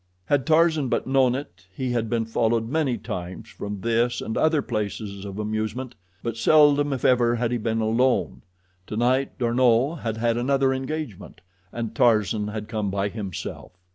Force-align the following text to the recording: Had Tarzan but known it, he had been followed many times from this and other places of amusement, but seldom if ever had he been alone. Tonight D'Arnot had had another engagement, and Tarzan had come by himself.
Had 0.25 0.47
Tarzan 0.47 0.89
but 0.89 1.05
known 1.05 1.35
it, 1.35 1.67
he 1.75 1.91
had 1.91 2.09
been 2.09 2.25
followed 2.25 2.67
many 2.67 2.97
times 2.97 3.49
from 3.49 3.81
this 3.81 4.19
and 4.19 4.35
other 4.35 4.63
places 4.63 5.25
of 5.25 5.37
amusement, 5.37 5.93
but 6.23 6.35
seldom 6.37 6.91
if 6.91 7.05
ever 7.05 7.35
had 7.35 7.51
he 7.51 7.59
been 7.59 7.81
alone. 7.81 8.41
Tonight 8.87 9.37
D'Arnot 9.37 9.99
had 9.99 10.17
had 10.17 10.37
another 10.37 10.73
engagement, 10.73 11.41
and 11.71 11.93
Tarzan 11.93 12.47
had 12.47 12.67
come 12.67 12.89
by 12.89 13.09
himself. 13.09 13.73